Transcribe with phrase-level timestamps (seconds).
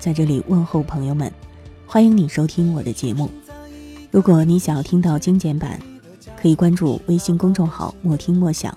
[0.00, 1.30] 在这里问候朋友们，
[1.86, 3.28] 欢迎你收听我的节目。
[4.10, 5.78] 如果你想要听到精简版，
[6.40, 8.76] 可以关注微信公众号“莫听莫想”，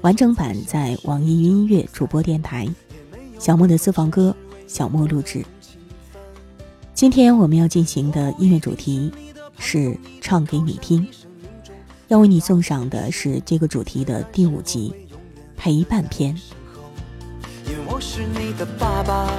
[0.00, 2.66] 完整版在网易云音乐主播电台。
[3.38, 4.34] 小莫的私房歌，
[4.66, 5.44] 小莫录制。
[6.94, 9.12] 今天我们要进行的音乐主题
[9.58, 11.06] 是唱给你听，
[12.08, 14.90] 要为你送上的是这个主题的第五集
[15.54, 16.34] 陪伴篇。
[17.66, 19.30] 因为我是你的爸爸。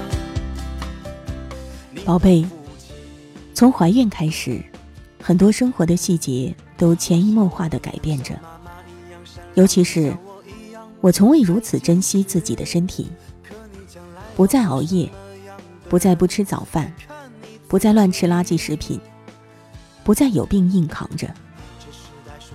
[2.04, 2.44] 宝贝，
[3.54, 4.60] 从怀孕开始，
[5.22, 8.34] 很多生活的细节都潜移默化的改变着。
[9.54, 10.16] 尤其是
[11.00, 13.08] 我，从未如此珍惜自己的身体，
[14.36, 15.10] 不再熬夜，
[15.90, 16.92] 不再不吃早饭，
[17.68, 19.00] 不再乱吃垃圾食品，
[20.04, 21.32] 不再有病硬扛着，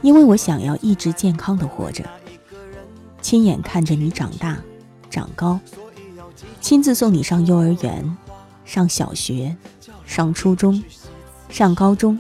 [0.02, 2.04] 因为我想要一直健康的活着，
[3.22, 4.58] 亲眼看着你长大、
[5.08, 5.60] 长高，
[6.60, 8.16] 亲自送你上幼儿园。
[8.66, 9.56] 上小学，
[10.04, 10.82] 上初中，
[11.48, 12.18] 上高中，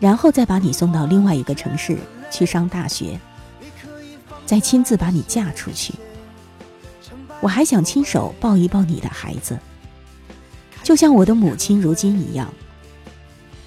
[0.00, 1.96] 然后再把你送到另外一个城市
[2.30, 3.18] 去上大学，
[4.44, 5.94] 再亲自把你嫁出去。
[7.40, 9.56] 我还想亲手抱一抱你的孩子，
[10.82, 12.52] 就像我的母亲如今一样，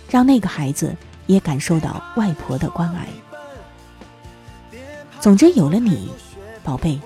[0.09, 0.95] 让那个孩子
[1.27, 3.07] 也感受到外婆的关爱。
[5.21, 6.09] 总之，有了你，
[6.63, 6.99] 宝贝，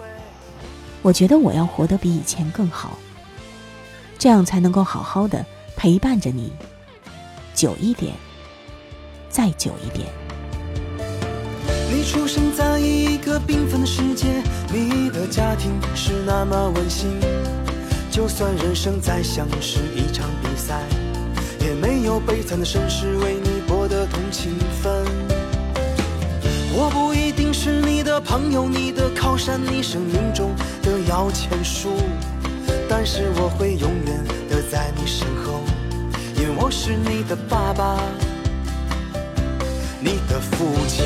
[1.02, 2.98] 我觉得我要活得比以前更好。
[4.24, 6.50] 这样才能够好好的陪伴着你，
[7.54, 8.14] 久一点，
[9.28, 10.08] 再久一点。
[11.92, 14.42] 你出生在一个缤纷的世界，
[14.72, 17.20] 你的家庭是那么温馨。
[18.10, 20.80] 就算人生再像是一场比赛，
[21.60, 25.06] 也没有悲惨的身世为你博得同情分。
[26.74, 31.90] 我不一定是你的朋友，你的靠山，你生命中的摇钱树。
[32.96, 35.62] 但是我会永远的在你身后，
[36.36, 37.98] 因为我是你的爸爸，
[40.00, 41.04] 你的父亲。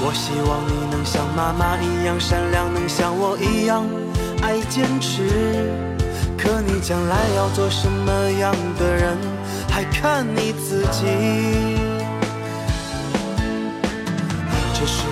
[0.00, 3.86] 我希望你能像妈妈一样善良，能像我一样
[4.42, 5.70] 爱坚持。
[6.36, 9.16] 可你将来要做什么样的人，
[9.70, 11.77] 还看你自己。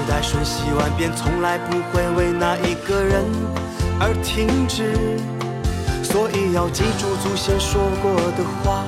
[0.09, 3.25] 代瞬息万变，从来不会为那一个人
[4.01, 4.95] 而停止，
[6.03, 8.85] 所以要记住祖先说过的话，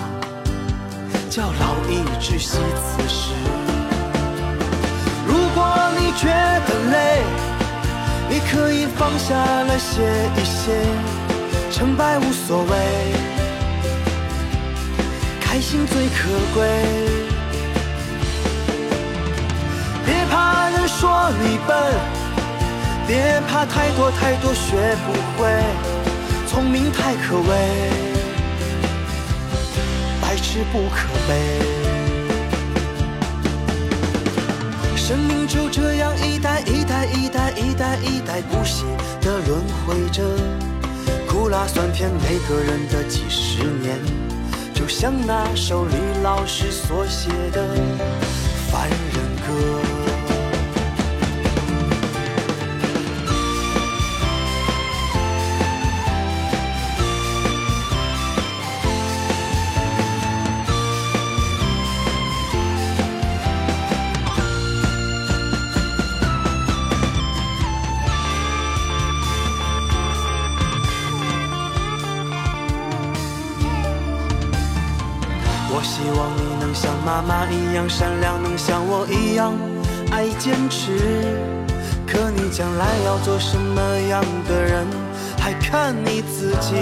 [1.29, 3.33] 叫老易知惜此时。
[5.27, 5.67] 如果
[5.99, 7.23] 你觉得累，
[8.31, 10.03] 你可以放下来歇
[10.37, 10.73] 一歇，
[11.71, 13.12] 成败无所谓，
[15.41, 17.28] 开心最可贵。
[20.31, 21.77] 怕人说你笨，
[23.06, 25.49] 别怕太多太多学不会，
[26.47, 27.91] 聪明太可畏，
[30.21, 31.31] 白痴不可悲。
[34.97, 38.84] 生命就这样一代一代一代一代一代不息
[39.22, 40.22] 的轮回着，
[41.27, 43.99] 苦辣酸甜每个人的几十年，
[44.75, 47.62] 就像那首李老师所写的
[48.71, 48.99] 《凡人
[77.50, 79.55] 一样善良，能像我一样
[80.11, 80.99] 爱坚持。
[82.06, 84.87] 可你将来要做什么样的人，
[85.39, 86.75] 还看你自己。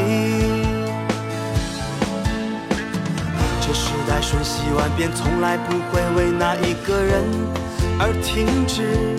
[3.61, 7.25] 这时代瞬息万变，从来不会为那一个人
[7.99, 9.17] 而停止。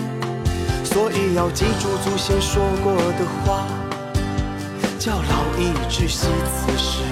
[0.84, 3.66] 所以要记住祖先说过的话，
[4.98, 7.02] 叫老易知惜此时。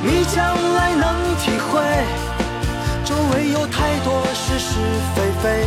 [0.00, 1.04] 你将来能
[1.42, 1.47] 听，
[3.08, 4.74] 周围有太多是是
[5.16, 5.64] 非非，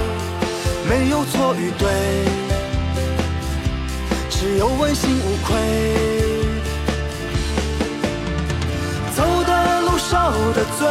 [0.88, 1.90] 没有错与对，
[4.30, 5.58] 只有问心无愧。
[9.16, 10.16] 走的路受
[10.54, 10.88] 的罪，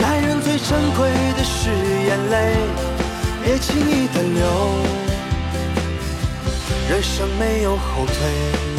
[0.00, 2.56] 男人最珍贵的是眼泪，
[3.44, 4.42] 别轻易的流，
[6.90, 8.71] 人生没有后退。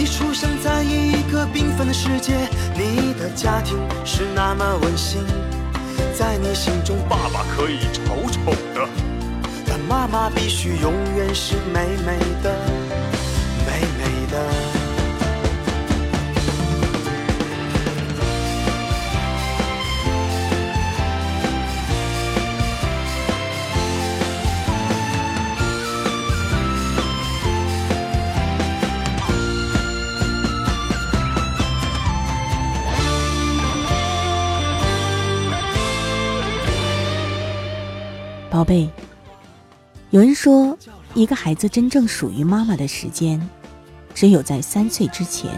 [0.00, 2.34] 你出生在一个缤纷的世界，
[2.74, 5.22] 你的家庭是那么温馨，
[6.18, 8.88] 在你心中，爸爸可以丑丑的，
[9.66, 12.56] 但妈妈必须永远是美美的，
[13.66, 14.69] 美美的。
[40.10, 40.76] 有人说，
[41.14, 43.40] 一个孩子真正属于妈妈的时间，
[44.12, 45.48] 只有在三岁之前。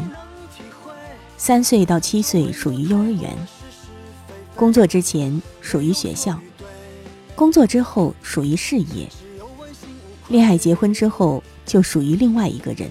[1.38, 3.34] 三岁到七岁属于幼儿园，
[4.54, 6.38] 工作之前属于学校，
[7.34, 9.08] 工作之后属于事业，
[10.28, 12.90] 恋爱结婚之后就属于另外一个人。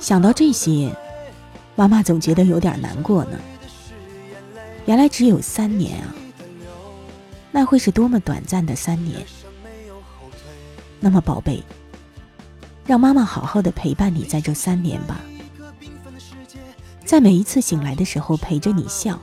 [0.00, 0.92] 想到这些，
[1.76, 3.38] 妈妈总觉得有点难过呢。
[4.86, 6.12] 原来只有三年啊！
[7.52, 9.24] 那会是多么短暂的三年。
[11.00, 11.62] 那么，宝贝，
[12.86, 15.20] 让妈妈好好的陪伴你在这三年吧，
[17.04, 19.18] 在每一次醒来的时候陪着你笑，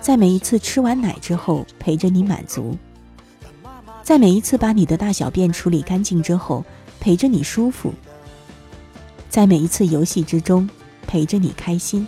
[0.00, 2.76] 在每一次吃完奶之后陪着你满足，
[4.02, 6.64] 在每一次把你的大小便处理干净之后
[7.00, 7.92] 陪着你舒服，
[9.28, 10.68] 在每一次游戏之中
[11.06, 12.06] 陪着你开心，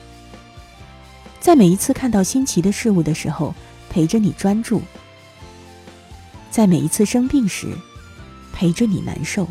[1.40, 3.54] 在每一次看到新奇的事物的时候。
[3.90, 4.82] 陪着你专注，
[6.50, 7.74] 在每一次生病时
[8.58, 9.46] 陪着你难受，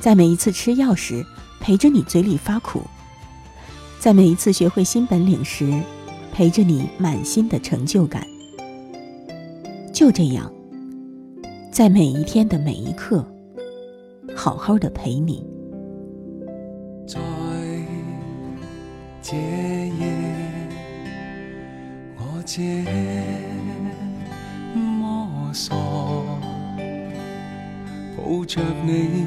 [0.00, 1.24] 在每一次吃药时
[1.60, 2.82] 陪着你嘴里发苦，
[4.00, 5.72] 在每一次学会新本领时
[6.32, 8.26] 陪着你满心的成就感。
[9.92, 10.52] 就这样，
[11.70, 13.24] 在每一天的每一刻，
[14.34, 15.46] 好好的陪你。
[17.06, 17.20] 在
[22.18, 22.60] 我这
[24.74, 26.01] 摸索，
[28.24, 29.26] 抱着你，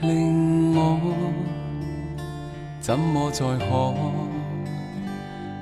[0.00, 0.98] 令我
[2.80, 3.94] 怎么再可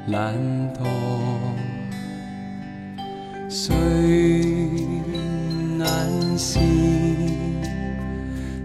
[0.07, 0.35] 懒
[0.73, 0.81] 惰？
[3.51, 3.77] 谁
[5.79, 5.87] 眼
[6.39, 6.59] 是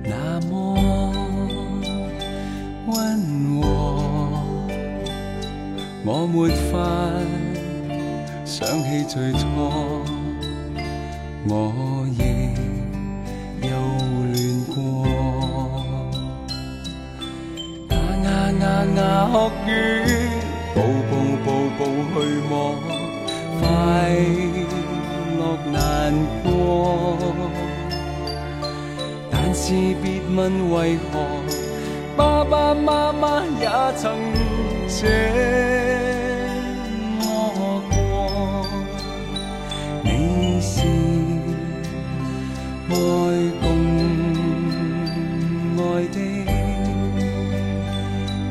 [0.03, 0.77] 那么
[2.87, 2.95] 温
[3.61, 3.65] 和？
[6.05, 6.77] 我没法。
[8.45, 9.45] 想起最初，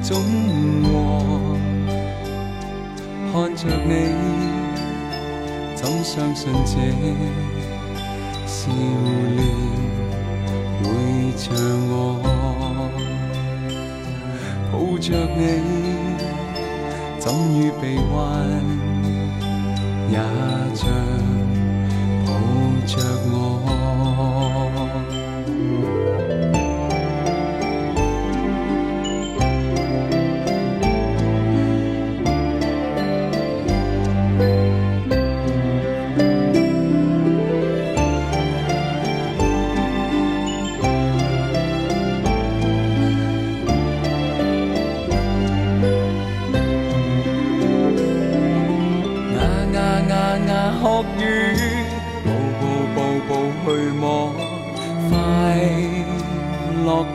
[0.06, 0.14] 总
[0.84, 0.88] 和
[3.32, 3.90] 看着你，
[5.74, 6.76] 怎相信这
[8.46, 9.42] 笑脸
[10.80, 10.86] 会
[11.36, 11.52] 像
[11.90, 12.22] 我？
[14.70, 15.42] 抱着你，
[17.18, 17.24] 怎
[17.58, 18.16] 于臂弯
[20.08, 20.14] 也
[20.76, 20.88] 像
[22.24, 22.30] 抱
[22.86, 22.94] 着
[23.32, 23.34] 我？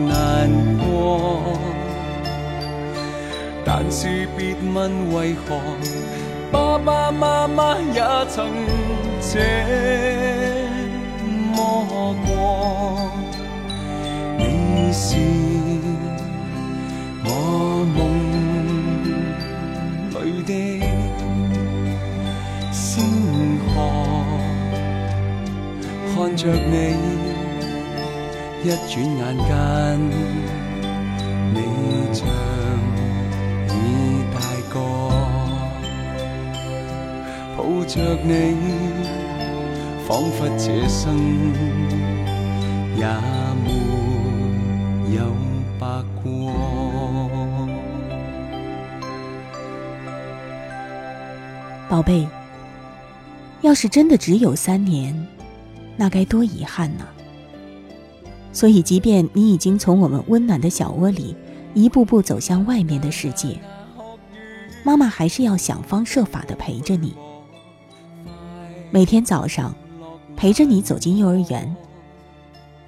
[0.08, 1.58] 难过，
[3.64, 5.60] 但是别问为何
[6.52, 8.48] 爸爸妈妈也曾
[9.22, 9.40] 这
[11.56, 12.30] 么过？
[14.38, 15.16] 你是
[17.24, 17.30] 我
[17.96, 18.00] 梦
[20.10, 20.52] 里的
[22.72, 23.74] 星河，
[26.14, 26.98] 看着你，
[28.64, 29.50] 一转眼间，
[31.52, 31.58] 你
[32.14, 32.28] 像
[33.68, 33.70] 已
[34.32, 34.38] 大
[34.72, 34.76] 个，
[37.58, 38.32] 抱着你，
[40.08, 41.04] 仿佛这生
[42.96, 43.04] 也
[43.64, 43.68] 没
[45.16, 45.20] 有
[45.80, 45.84] 白
[46.22, 46.24] 过。
[51.90, 52.28] 宝贝，
[53.62, 55.28] 要是真的只有三年，
[55.98, 57.08] 那该多遗憾呢。
[58.54, 61.36] 所以，即便你已经从我们温暖的小窝里
[61.74, 63.60] 一步步走向外面的世界，
[64.84, 67.14] 妈妈还是要想方设法的陪着你。
[68.90, 69.74] 每天早上，
[70.36, 71.76] 陪着你走进幼儿园，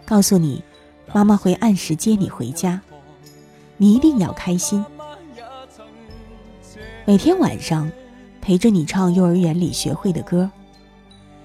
[0.05, 0.62] 告诉你，
[1.13, 2.82] 妈妈会按时接你回家，
[3.77, 4.84] 你一定要开心。
[7.05, 7.91] 每天晚上。
[8.46, 10.51] 陪着你唱幼儿园里学会的歌，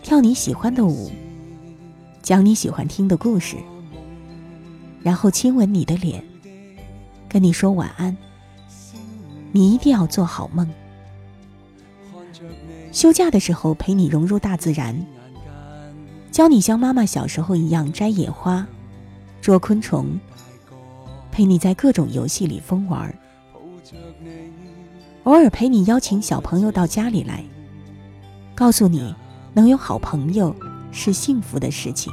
[0.03, 1.13] 跳你喜欢的舞，
[2.23, 3.55] 讲你喜欢听的故事，
[5.03, 6.25] 然后亲吻你的脸，
[7.29, 8.17] 跟你说晚安。
[9.53, 10.69] 你一定要做好梦。
[12.93, 15.07] 休假的时候陪你融入大自然，
[16.31, 18.67] 教你像妈妈小时候一样摘野花、
[19.41, 20.19] 捉昆虫，
[21.31, 23.15] 陪你在各种游戏里疯玩。
[25.25, 27.45] 偶尔陪你邀请小朋友到家里来，
[28.55, 29.15] 告诉你
[29.55, 30.55] 能有好朋友
[30.91, 32.13] 是幸福的事情。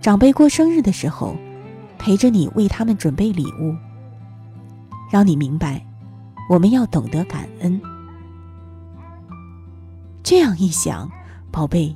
[0.00, 1.36] 长辈过生日的时候，
[1.98, 3.76] 陪着你为他们准备礼物，
[5.10, 5.84] 让你明白
[6.48, 7.78] 我们要懂得感恩。
[10.22, 11.10] 这样一想，
[11.50, 11.94] 宝贝，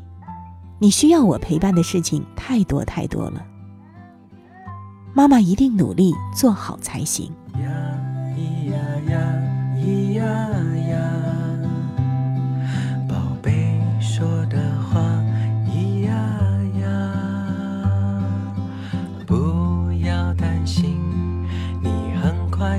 [0.79, 3.43] 你需要我陪伴的事情太多太多了。
[5.15, 7.33] 妈妈一定努力做好才行。
[7.55, 7.71] 呀
[8.37, 8.77] 咿呀
[9.09, 9.41] 呀，
[9.79, 10.74] 宝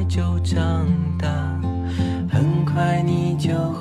[0.04, 0.86] 就长
[1.18, 1.30] 大，
[2.30, 3.72] 很快你就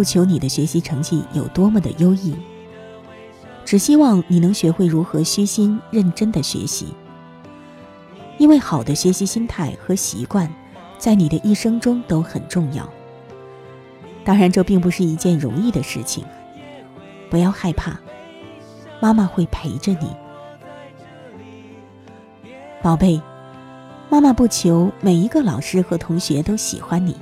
[0.00, 2.34] 不求你的学习成绩有多么的优异，
[3.66, 6.94] 只希望你能学会如何虚心认真的学习。
[8.38, 10.50] 因为好的学习心态和习惯，
[10.96, 12.88] 在你的一生中都很重要。
[14.24, 16.24] 当然，这并不是一件容易的事情，
[17.28, 18.00] 不要害怕，
[19.02, 20.08] 妈妈会陪着你，
[22.80, 23.20] 宝贝。
[24.08, 27.14] 妈妈不求每一个老师和同学都喜欢你，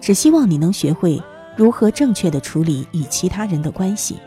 [0.00, 1.20] 只希望你能学会
[1.56, 4.18] 如何正确的处理与其他人的关系。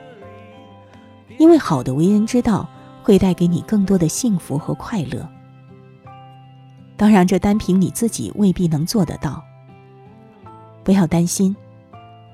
[1.38, 2.68] 因为好的为人之道
[3.04, 5.28] 会带给你更多的幸福和快乐。
[6.98, 9.44] 当然，这单凭你自己未必能做得到。
[10.84, 11.56] 不要担心，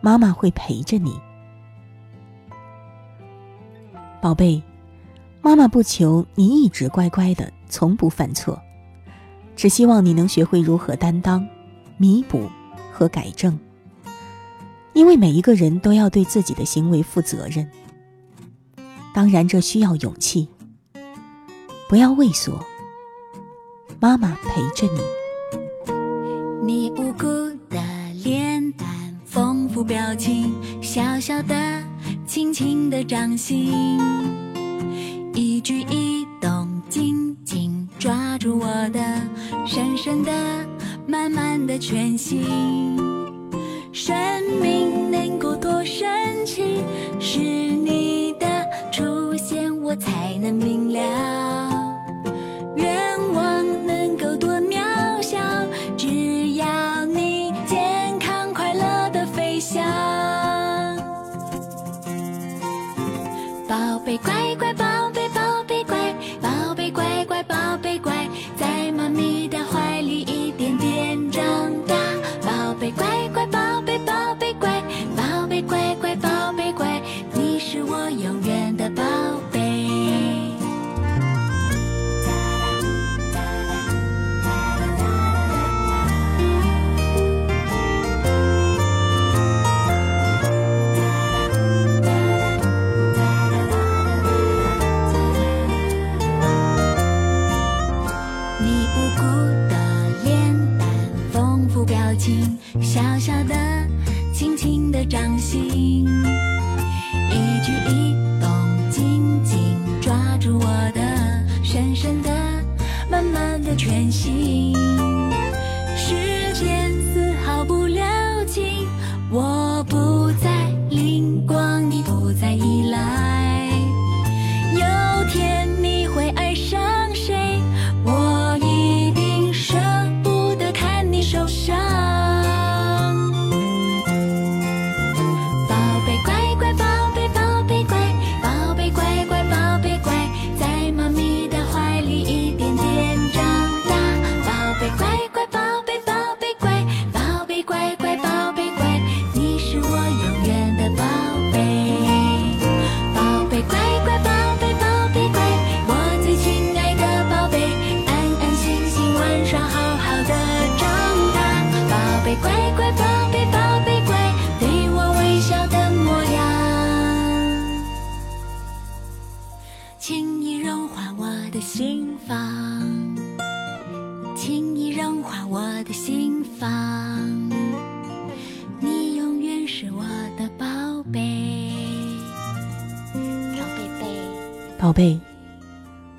[0.01, 1.19] 妈妈会陪着你，
[4.21, 4.61] 宝贝。
[5.43, 8.61] 妈妈不求你一直乖乖的，从不犯错。
[9.55, 11.43] 只希望你能学会如何担当、
[11.97, 12.47] 弥补
[12.93, 13.59] 和改正，
[14.93, 17.69] 因为每一个人都要对自己的行为负责任。
[19.13, 20.47] 当然，这需要勇气。
[21.89, 22.57] 不要畏缩，
[23.99, 25.01] 妈妈陪着你。
[26.63, 27.27] 你无辜
[27.69, 27.81] 的
[28.23, 28.87] 脸蛋，
[29.25, 31.53] 丰富表情，小小的、
[32.25, 33.99] 轻轻的掌心，
[35.33, 39.01] 一举一动紧紧抓住我的。
[39.65, 40.31] 深深的、
[41.05, 42.41] 慢慢的全心，
[43.93, 44.15] 生
[44.61, 46.07] 命能够多神
[46.45, 46.81] 奇，
[47.19, 48.47] 是你的
[48.89, 50.99] 出现我才能明了。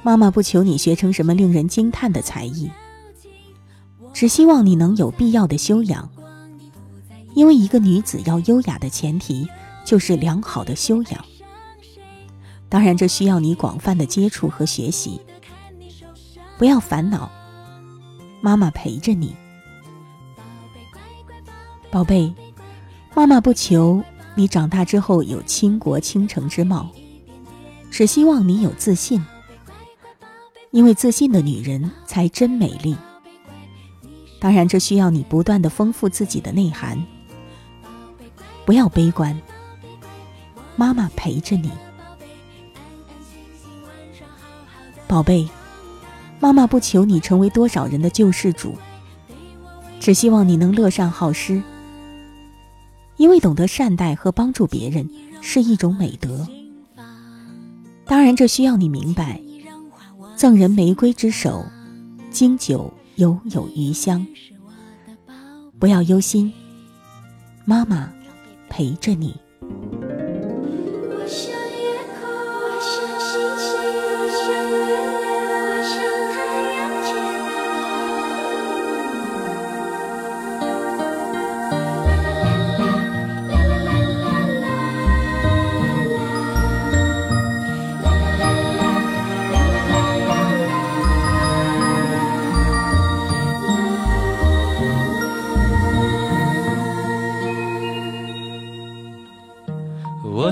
[0.02, 2.70] 妈妈不求你学成什么令人惊叹的才艺，
[4.12, 6.08] 只希望你能有必要的修养。
[7.34, 9.48] 因为一个女子要优雅的前提
[9.84, 11.24] 就是良好的修养。
[12.68, 15.20] 当然，这需要你广泛的接触和学习。
[16.58, 17.30] 不要烦恼，
[18.40, 19.34] 妈妈陪着你。
[21.90, 22.34] 宝贝，
[23.14, 24.02] 妈妈不求
[24.34, 26.90] 你长大之后有倾国倾城之貌。
[27.90, 29.22] 只希望你有自信，
[30.72, 32.96] 因为自信的女人才真美丽。
[34.40, 37.00] 当然，这需要你不断的丰富自己的内涵。
[38.64, 39.38] 不要悲观，
[40.74, 41.70] 妈妈陪着你，
[45.06, 45.48] 宝贝。
[46.40, 48.74] 妈妈不求你成为多少人的救世主，
[50.00, 51.62] 只希望你能乐善好施。
[53.16, 55.08] 因为懂得善待和帮助别人
[55.40, 56.48] 是一种美德。
[58.06, 59.40] 当然，这需要你明白，
[60.42, 61.64] 赠人玫瑰之手，
[62.32, 64.26] 经久犹有余香。
[65.78, 66.52] 不要忧心，
[67.64, 68.12] 妈妈
[68.68, 69.36] 陪着你。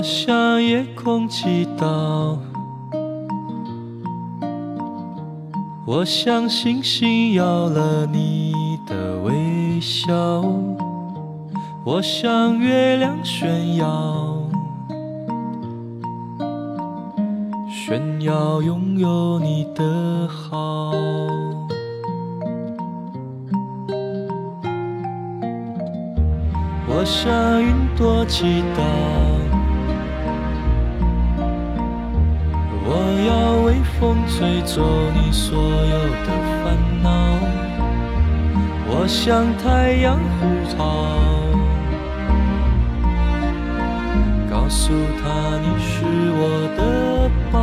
[0.01, 2.35] 我向夜空祈祷，
[5.85, 10.43] 我向星星要了你的微笑，
[11.85, 14.41] 我向月亮炫耀，
[17.69, 20.93] 炫耀拥有你的好。
[26.87, 29.40] 我向云朵祈祷。
[32.93, 34.83] 我要微风吹走
[35.15, 36.27] 你所有的
[36.61, 37.07] 烦恼，
[38.85, 40.41] 我向太阳呼
[40.77, 40.81] 号，
[44.49, 44.91] 告诉
[45.23, 45.23] 他
[45.61, 46.03] 你是
[46.35, 46.43] 我
[46.75, 46.79] 的
[47.49, 47.55] 宝。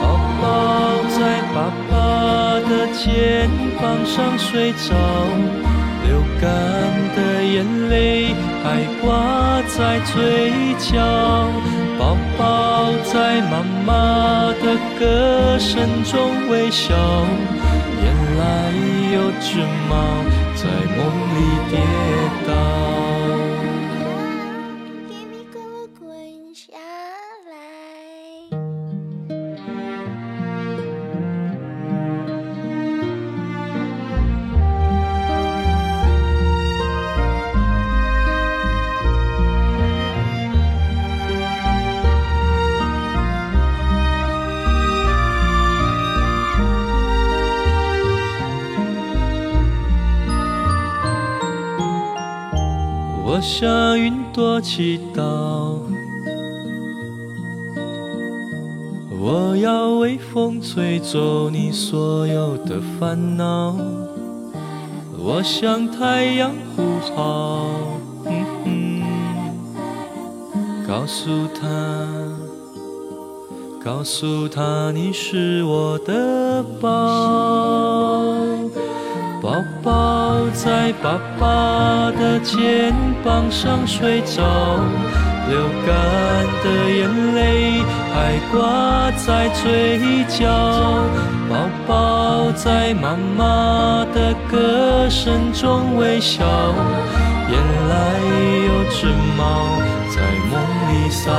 [0.00, 0.02] 宝
[0.42, 0.42] 宝
[1.14, 1.18] 在
[1.54, 1.56] 爸
[1.88, 1.94] 爸
[2.68, 3.48] 的肩
[3.80, 4.86] 膀上睡着，
[6.04, 6.08] 流
[6.40, 6.50] 干
[7.14, 7.56] 的眼
[7.88, 8.66] 泪还
[9.00, 9.06] 挂。
[9.78, 10.98] 在嘴角，
[11.96, 16.92] 宝宝在妈妈的歌声中微笑。
[18.02, 18.06] 原
[18.38, 18.72] 来
[19.14, 19.94] 有只猫
[20.56, 20.64] 在
[20.96, 20.98] 梦
[53.48, 55.78] 我向云朵祈祷，
[59.18, 63.74] 我要微风吹走你所有的烦恼，
[65.18, 66.82] 我向太阳呼
[67.16, 67.70] 号，
[70.86, 71.66] 告诉他，
[73.82, 76.62] 告诉他你是我的。
[76.82, 78.37] 宝
[80.68, 84.42] 在爸爸的肩膀上睡着，
[85.48, 90.44] 流干的眼泪还挂在嘴角。
[91.48, 96.44] 宝宝在妈妈的歌声中微笑。
[97.50, 97.94] 原来
[98.66, 99.06] 有只
[99.38, 99.72] 猫
[100.10, 100.52] 在梦
[100.92, 101.32] 里撒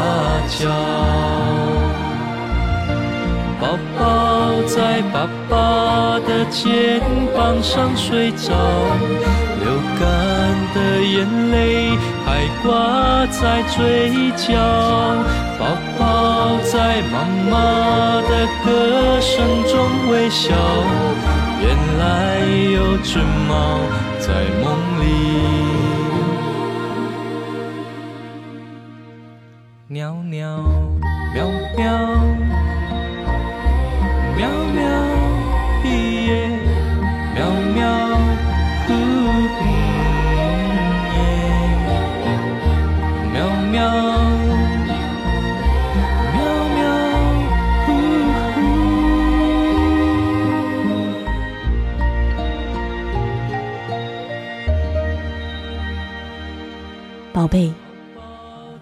[0.57, 0.98] 娇。
[4.69, 7.01] 在爸爸的肩
[7.35, 8.53] 膀上睡着，
[9.59, 9.65] 流
[9.99, 10.05] 干
[10.75, 14.53] 的眼泪还挂在嘴角。
[15.57, 15.65] 宝
[15.97, 16.03] 宝
[16.61, 18.31] 在妈妈的
[18.63, 19.73] 歌声中
[20.11, 20.53] 微笑。
[21.61, 22.39] 原来
[22.71, 23.79] 有只猫
[24.19, 24.27] 在
[24.63, 24.65] 梦
[25.01, 25.03] 里
[29.87, 30.63] 喵喵
[31.33, 32.68] 喵喵。
[57.39, 57.71] 宝贝，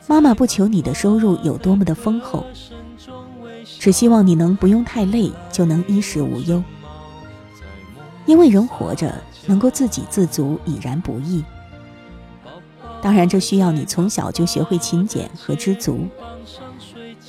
[0.07, 2.43] 妈妈不求你的收入有多么的丰厚，
[3.63, 6.63] 只希望你能不用太累就能衣食无忧。
[8.25, 9.13] 因为人活着
[9.45, 11.43] 能够自给自足已然不易，
[12.99, 16.07] 当然这需要你从小就学会勤俭和知足。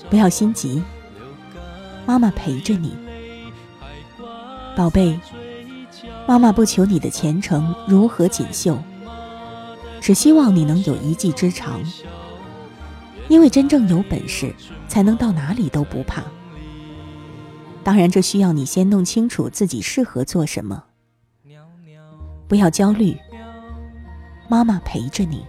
[0.09, 0.83] 不要心急，
[2.07, 2.97] 妈妈陪着你，
[4.75, 5.21] 宝贝。
[6.27, 8.79] 妈妈不求你的前程如何锦绣。
[10.09, 11.83] 只希望你能有一技之长，
[13.29, 14.55] 因为真正有本事，
[14.89, 16.23] 才能到哪里都不怕。
[17.85, 20.83] 当然，这需要你先弄清楚自己适合做什么。
[22.49, 23.19] 不要焦虑，
[24.49, 25.45] 妈妈陪着你，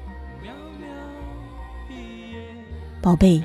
[3.02, 3.42] 宝贝。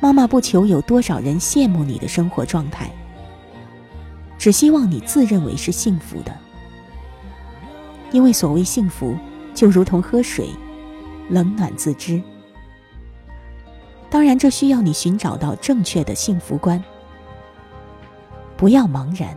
[0.00, 2.88] 妈妈不求有多少人羡慕你的生活状态，
[4.38, 6.32] 只希望你自认为是幸福的。
[8.12, 9.16] 因为所谓幸福，
[9.54, 10.48] 就如同喝水，
[11.28, 12.22] 冷暖自知。
[14.10, 16.82] 当然，这需要你寻找到正确的幸福观，
[18.56, 19.36] 不要茫然。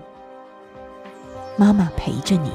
[1.58, 2.52] 妈妈陪着你。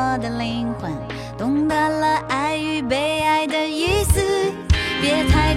[0.00, 0.90] 我的灵魂，
[1.36, 4.50] 懂得了爱与被爱的意思。
[5.02, 5.54] 别太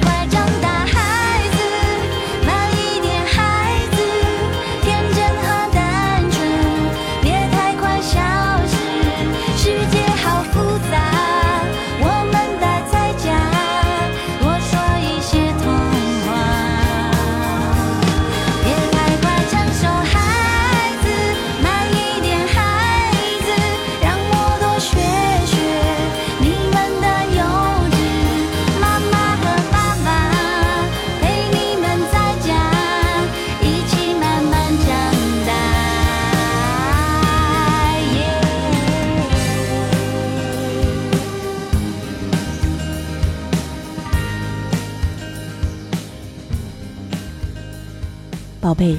[48.74, 48.98] 宝贝，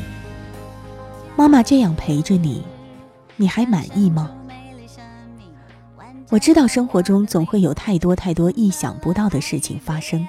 [1.35, 2.63] 妈妈这样陪着你，
[3.35, 4.31] 你还满意吗？
[6.29, 10.25] 我知道生活中总会有太多太多意想不到的事情发生，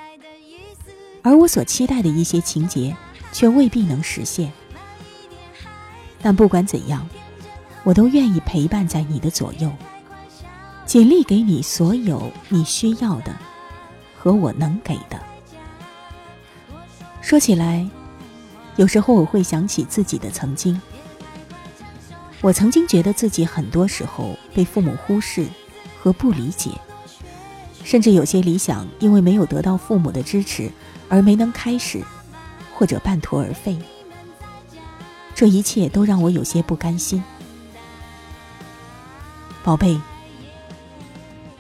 [1.22, 2.98] 而我所期待的一些情节
[3.32, 4.52] 却未必能实现。
[6.24, 7.08] 但不管怎样，
[7.84, 9.72] 我都愿意陪伴在你的左右，
[10.88, 13.32] 尽力给你所有你需要的
[14.18, 15.22] 和我能给的。
[17.22, 17.88] 说起来。
[18.78, 20.80] 有时候我会想起自己的曾经，
[22.42, 25.48] 我曾经觉得自己很多时候被父母忽视
[25.98, 26.72] 和不理解，
[27.86, 30.70] 甚至有些理想因为没有得到父母的支持
[31.08, 32.04] 而没能开始，
[32.74, 33.78] 或者半途而废。
[35.34, 37.24] 这一切都让我有些不甘心。
[39.64, 39.98] 宝贝，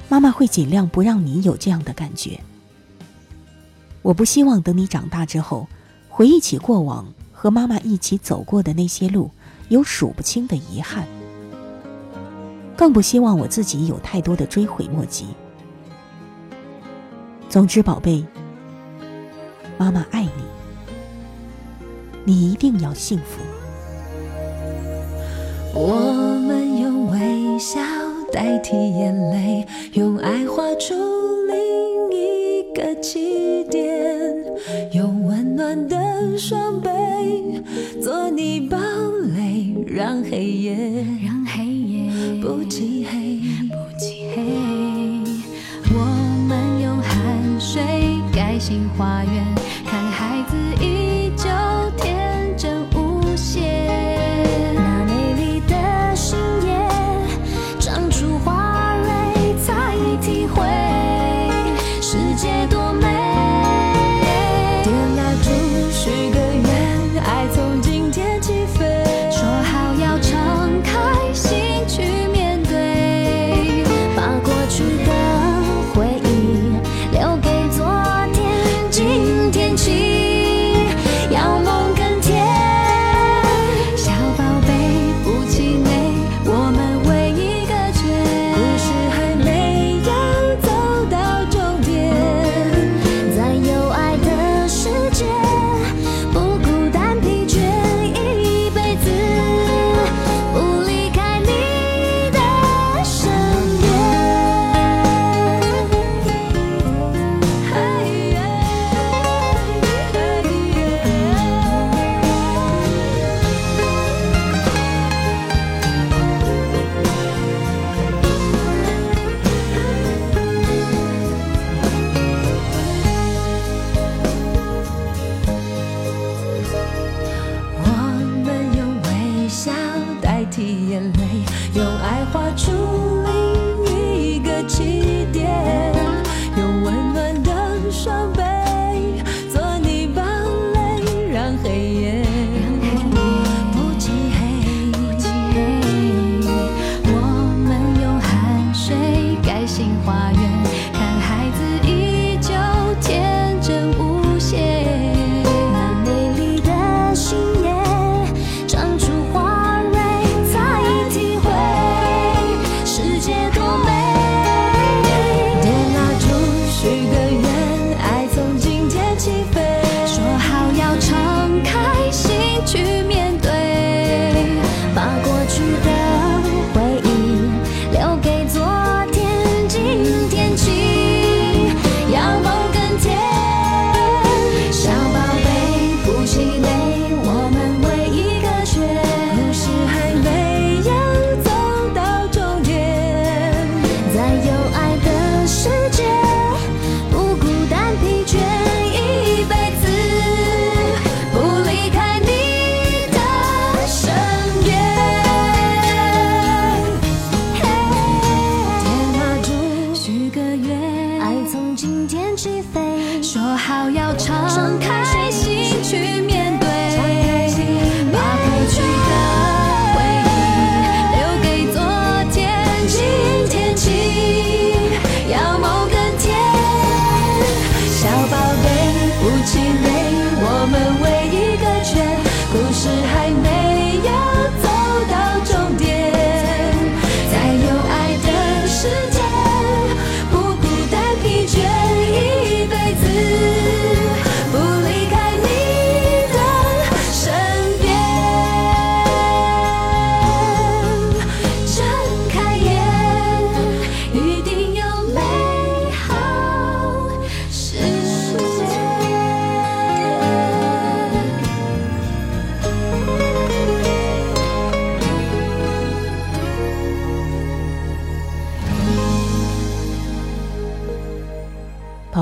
[0.10, 2.40] 妈妈会尽量不让你有这样的感觉。
[4.02, 5.66] 我不希望等你长大之后。
[6.16, 9.30] 回忆起过往和妈妈一起走过的那些路
[9.68, 11.06] 有数不清的遗憾。
[12.78, 15.26] 更不希望我自己有太多的追悔莫及。
[17.50, 18.24] 总之宝贝
[19.78, 20.32] 妈妈爱你
[22.24, 23.42] 你一定要幸福
[25.74, 25.96] 我
[26.48, 27.78] 们用微笑
[28.32, 30.94] 代替眼泪用爱画出
[31.46, 33.86] 另一个起点
[34.94, 35.25] 用
[35.56, 36.90] 暖的双臂，
[38.02, 38.78] 做你堡
[39.36, 40.76] 垒，让黑夜
[41.24, 43.25] 让黑夜不漆黑。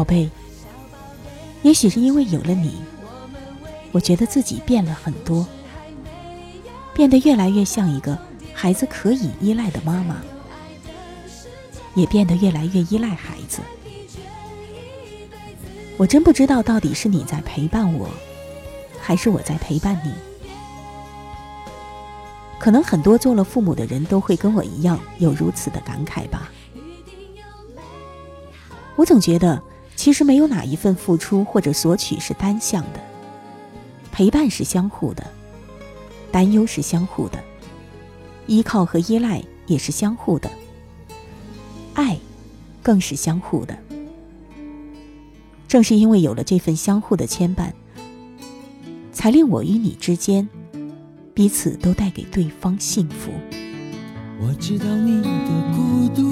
[0.03, 0.29] 宝贝
[1.61, 2.75] 也许是因为有了你
[3.93, 5.47] 我觉得自己变了很多
[6.93, 8.17] 变得越来越像一个
[8.53, 10.17] 孩子可以依赖的妈妈
[11.95, 13.61] 也变得越来越依赖孩子。
[15.95, 18.09] 我真不知道到底是你在陪伴我
[18.99, 20.13] 还是我在陪伴你。
[22.59, 26.51] 可能很多做了父母的人都会跟我一样有如此的感慨吧。
[28.95, 29.61] 我总觉得
[29.95, 32.99] 其实没有哪一份付出或者索取是单向的
[34.11, 35.25] 陪伴是相互的
[36.31, 37.39] 担忧是相互的
[38.47, 40.49] 依靠和依赖也是相互的
[41.93, 42.17] 爱
[42.81, 43.77] 更是相互的。
[45.73, 47.71] 正是因为有了这份相互的牵绊
[49.11, 50.47] 才令我与你之间
[51.33, 53.31] 彼此都带给对方幸福。
[54.39, 55.29] 我知道你的
[55.75, 56.31] 孤独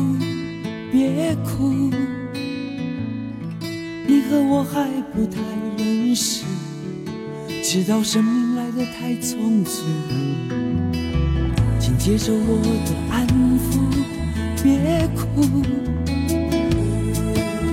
[0.91, 2.20] 别哭。
[4.11, 5.39] 你和我还不太
[5.77, 6.43] 认识。
[7.63, 9.85] 知道生命来得太匆促，
[11.79, 13.25] 请接受我的安
[13.57, 13.79] 抚，
[14.61, 15.63] 别哭，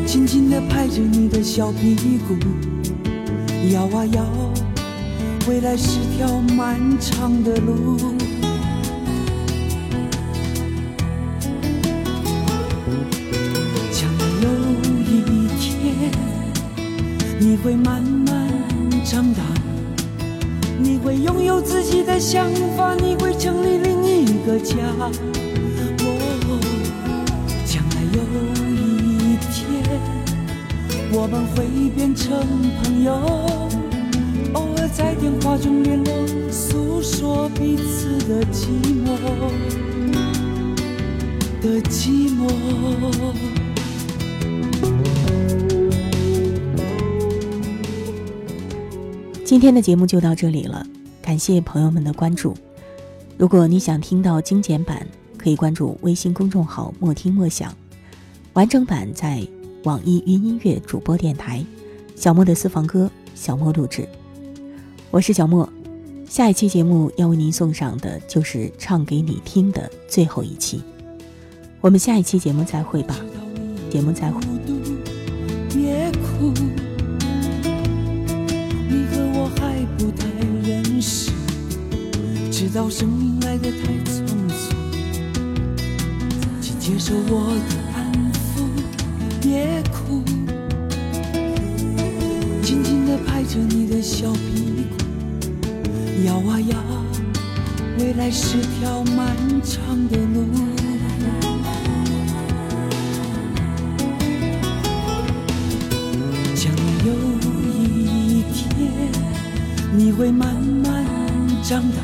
[0.06, 1.96] 轻轻地拍着你的小屁
[2.28, 2.36] 股，
[3.72, 4.24] 摇啊摇，
[5.48, 7.96] 未来是条漫长的路。
[17.68, 18.48] 会慢慢
[19.04, 19.42] 长大。
[20.78, 24.74] 你会拥有自己的想法，你会成立另一个家。
[24.98, 25.12] 哦，
[27.66, 28.22] 将来有
[28.72, 29.66] 一天，
[31.12, 32.40] 我们会变成
[32.82, 33.12] 朋友，
[34.54, 38.68] 偶尔在电话中联络，诉说彼此的寂
[39.04, 39.12] 寞
[41.60, 43.57] 的寂寞。
[49.48, 50.86] 今天的节目就到这里了，
[51.22, 52.52] 感谢朋友们的关注。
[53.38, 55.06] 如果你想听到精简版，
[55.38, 57.74] 可以关注微信公众号“莫听莫想”，
[58.52, 59.42] 完整版在
[59.84, 61.64] 网易云音乐主播电台。
[62.14, 64.06] 小莫的私房歌，小莫录制。
[65.10, 65.66] 我是小莫，
[66.28, 70.82] 下一期节目要为您送上的就是唱给你听的最后一期。
[71.80, 73.16] 我们下一期节目再会吧，
[73.88, 74.42] 节目再会。
[75.70, 76.52] 别哭。
[79.98, 80.26] 不太
[80.64, 81.32] 认识，
[82.52, 84.72] 知道生命来得太匆匆，
[86.60, 88.62] 请接受我的安抚，
[89.42, 90.22] 别哭，
[92.62, 94.96] 轻轻地拍着你的小屁股，
[96.24, 96.78] 摇啊摇，
[97.98, 100.46] 未来是条漫长的路，
[110.18, 110.52] 会慢
[110.82, 111.06] 慢
[111.62, 112.02] 长大，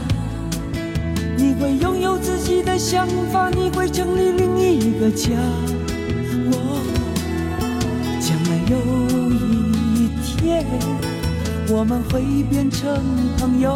[1.37, 5.31] 你会拥有自己的想法，你会成立另一个家。
[6.47, 6.55] 我
[8.21, 8.77] 将来有
[9.97, 10.65] 一天，
[11.69, 13.03] 我们会变成
[13.37, 13.73] 朋友，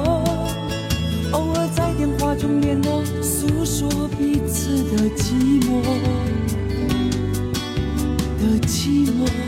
[1.33, 5.83] 偶尔在电话中联络，诉说彼此的寂寞
[8.39, 9.48] 的寂寞。